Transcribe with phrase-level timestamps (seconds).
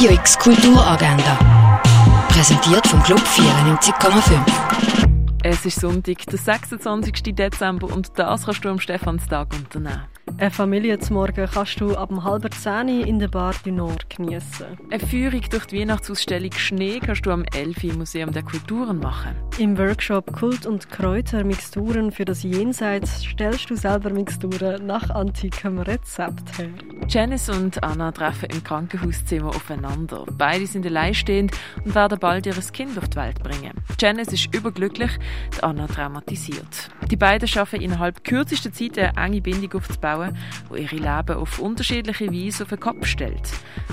[0.00, 1.82] Radio X Kulturagenda.
[2.28, 5.10] Präsentiert vom Club 94,5.
[5.42, 7.34] Es ist Sonntag, der 26.
[7.34, 10.04] Dezember und das kannst du am Stephanstag unternehmen.
[10.38, 14.78] Eine Familie zum Morgen kannst du ab halb zehn in der Bar du Nord geniessen.
[14.90, 19.36] Eine Führung durch die Weihnachtsausstellung Schnee kannst du am Elfi im Museum der Kulturen machen.
[19.58, 25.78] Im Workshop Kult und Kräuter Mixturen für das Jenseits stellst du selber Mixturen nach antikem
[25.78, 26.70] Rezept her.
[27.10, 30.24] Janice und Anna treffen im Krankenhauszimmer aufeinander.
[30.38, 31.50] Beide sind alleinstehend
[31.84, 33.72] und werden bald ihr Kind auf die Welt bringen.
[33.98, 35.10] Janice ist überglücklich,
[35.56, 36.88] die Anna traumatisiert.
[37.10, 40.38] Die beiden schaffen innerhalb kürzester Zeit eine enge Bindung aufzubauen,
[40.68, 43.50] wo ihre Leben auf unterschiedliche Weise auf den Kopf stellt.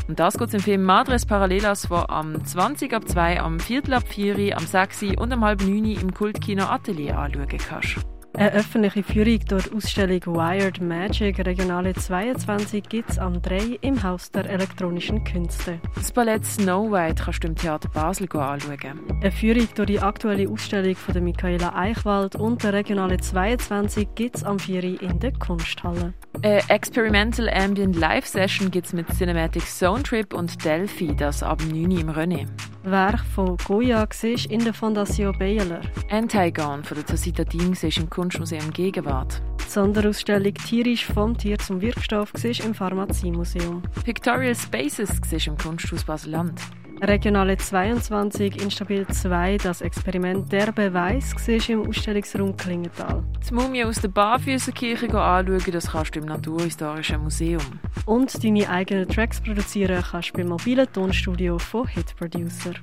[0.07, 4.07] Und das geht im Film Madres Paralelas, der am 20 ab 2, am Viertel ab
[4.07, 7.97] 4, am 6 und am halb 9 im Kultkino Atelier anschauen kannst.
[8.37, 14.03] Eine öffentliche Führung durch die Ausstellung Wired Magic Regionale 22 gibt es am 3 im
[14.03, 15.79] Haus der elektronischen Künste.
[15.95, 18.99] Das Ballett Snow White kannst du im Theater Basel anschauen.
[19.09, 24.35] Eine Führung durch die aktuelle Ausstellung von der Michaela Eichwald und der Regionale 22 gibt
[24.35, 26.13] es am 4 in der Kunsthalle.
[26.43, 31.59] Eine Experimental Ambient Live Session gibt es mit Cinematic Zone Trip und Delphi, das ab
[31.67, 32.45] 9 im René.
[32.89, 35.81] Werk von Goya siehst in der Fondation Baylor.
[36.09, 39.41] Antigone von der Tasita Ding siehst im Kunstmuseum Gegenwart.
[39.59, 43.81] Die Sonderausstellung Tierisch vom Tier zum Wirkstoff siehst im Pharmaziemuseum.
[44.05, 46.61] Pictorial Spaces siehst im Kunsthaus Basel-Land.
[47.01, 53.23] Regionale 22, Instabil 2, das Experiment Der Beweis, siehst im Ausstellungsraum Klingenthal.
[53.47, 57.61] Die Mumie aus der Barfüßerkirche anschauen, das kannst du im Naturhistorischen Museum.
[58.05, 62.73] Und deine eigenen Tracks produzieren kannst du beim mobilen Tonstudio von Hit Producer.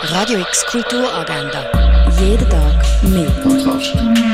[0.00, 1.70] Radio X Kulturagenda.
[2.18, 4.25] Jeden Tag mehr.